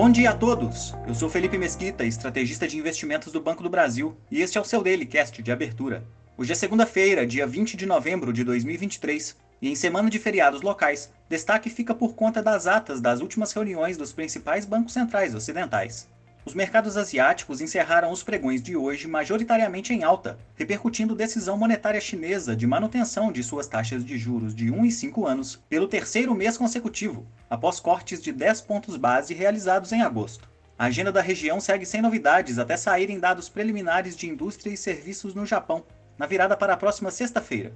[0.00, 0.94] Bom dia a todos!
[1.08, 4.64] Eu sou Felipe Mesquita, estrategista de investimentos do Banco do Brasil, e este é o
[4.64, 6.04] seu Daily Cast de abertura.
[6.36, 11.12] Hoje é segunda-feira, dia 20 de novembro de 2023, e em semana de feriados locais,
[11.28, 16.08] destaque fica por conta das atas das últimas reuniões dos principais bancos centrais ocidentais.
[16.48, 22.56] Os mercados asiáticos encerraram os pregões de hoje majoritariamente em alta, repercutindo decisão monetária chinesa
[22.56, 26.56] de manutenção de suas taxas de juros de 1 e 5 anos pelo terceiro mês
[26.56, 30.48] consecutivo, após cortes de 10 pontos base realizados em agosto.
[30.78, 35.34] A agenda da região segue sem novidades até saírem dados preliminares de indústria e serviços
[35.34, 35.84] no Japão,
[36.16, 37.74] na virada para a próxima sexta-feira.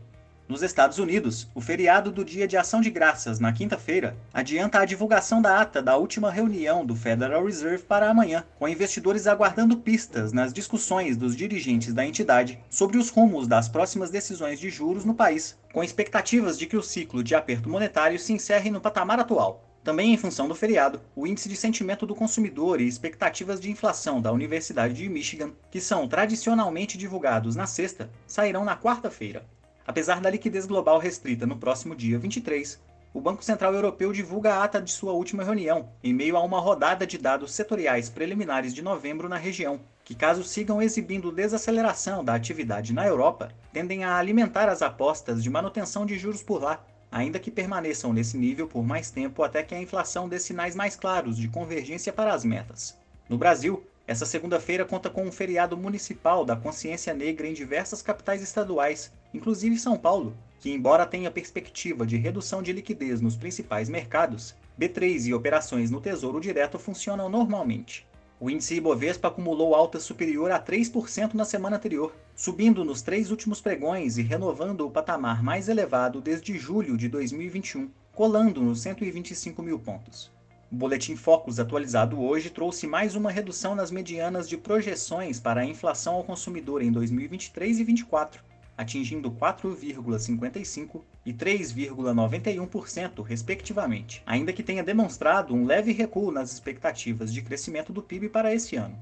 [0.53, 4.85] Nos Estados Unidos, o feriado do Dia de Ação de Graças, na quinta-feira, adianta a
[4.85, 10.31] divulgação da ata da última reunião do Federal Reserve para amanhã, com investidores aguardando pistas
[10.31, 15.15] nas discussões dos dirigentes da entidade sobre os rumos das próximas decisões de juros no
[15.15, 19.67] país, com expectativas de que o ciclo de aperto monetário se encerre no patamar atual.
[19.83, 24.21] Também em função do feriado, o índice de sentimento do consumidor e expectativas de inflação
[24.21, 29.47] da Universidade de Michigan, que são tradicionalmente divulgados na sexta, sairão na quarta-feira.
[29.87, 32.81] Apesar da liquidez global restrita no próximo dia 23,
[33.15, 36.61] o Banco Central Europeu divulga a ata de sua última reunião, em meio a uma
[36.61, 42.35] rodada de dados setoriais preliminares de novembro na região, que, caso sigam exibindo desaceleração da
[42.35, 47.39] atividade na Europa, tendem a alimentar as apostas de manutenção de juros por lá, ainda
[47.39, 51.37] que permaneçam nesse nível por mais tempo até que a inflação dê sinais mais claros
[51.37, 52.97] de convergência para as metas.
[53.29, 58.43] No Brasil, essa segunda-feira conta com um feriado municipal da consciência negra em diversas capitais
[58.43, 64.55] estaduais, inclusive São Paulo, que, embora tenha perspectiva de redução de liquidez nos principais mercados,
[64.79, 68.07] B3 e operações no Tesouro Direto funcionam normalmente.
[68.39, 73.61] O índice Ibovespa acumulou alta superior a 3% na semana anterior, subindo nos três últimos
[73.61, 79.79] pregões e renovando o patamar mais elevado desde julho de 2021, colando nos 125 mil
[79.79, 80.31] pontos.
[80.73, 85.67] O boletim Focus atualizado hoje trouxe mais uma redução nas medianas de projeções para a
[85.67, 88.43] inflação ao consumidor em 2023 e 2024,
[88.83, 97.41] atingindo 4,55% e 3,91%, respectivamente, ainda que tenha demonstrado um leve recuo nas expectativas de
[97.41, 98.99] crescimento do PIB para esse ano.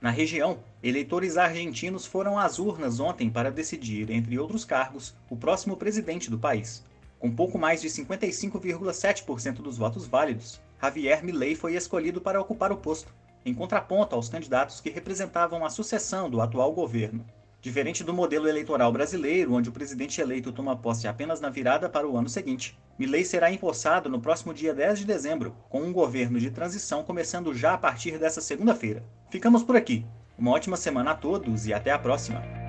[0.00, 5.76] Na região, eleitores argentinos foram às urnas ontem para decidir, entre outros cargos, o próximo
[5.76, 6.84] presidente do país.
[7.20, 12.76] Com pouco mais de 55,7% dos votos válidos, Javier Milei foi escolhido para ocupar o
[12.76, 13.14] posto,
[13.46, 17.24] em contraponto aos candidatos que representavam a sucessão do atual governo.
[17.62, 22.08] Diferente do modelo eleitoral brasileiro, onde o presidente eleito toma posse apenas na virada para
[22.08, 26.40] o ano seguinte, Milei será empossado no próximo dia 10 de dezembro, com um governo
[26.40, 29.04] de transição começando já a partir dessa segunda-feira.
[29.30, 30.04] Ficamos por aqui.
[30.36, 32.61] Uma ótima semana a todos e até a próxima!